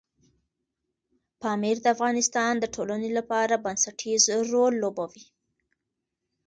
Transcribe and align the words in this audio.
پامیر 1.41 1.77
د 1.81 1.85
افغانستان 1.95 2.53
د 2.59 2.65
ټولنې 2.75 3.09
لپاره 3.17 3.61
بنسټيز 3.65 4.21
رول 4.51 4.73
لوبوي. 4.83 5.25